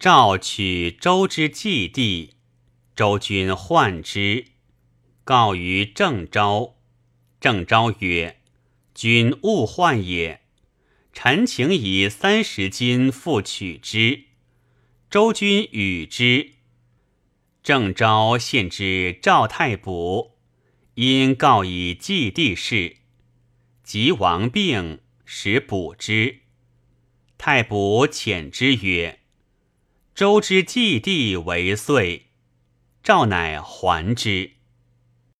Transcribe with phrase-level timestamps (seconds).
[0.00, 2.32] 赵取周之祭地，
[2.96, 4.46] 周君患之，
[5.24, 6.78] 告于郑昭。
[7.38, 8.40] 郑昭曰
[8.96, 10.40] ：“君勿患也。
[11.12, 14.24] 臣请以三十金复取之。”
[15.10, 16.52] 周君与之。
[17.62, 20.38] 郑昭献之赵太卜，
[20.94, 22.96] 因告以祭地事，
[23.82, 26.38] 及王病，使卜之。
[27.36, 29.19] 太卜遣之曰
[30.14, 32.26] ：“周之祭地为岁。”
[33.02, 34.59] 赵乃还之。